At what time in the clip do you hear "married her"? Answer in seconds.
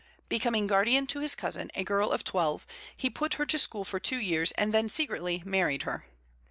5.45-6.07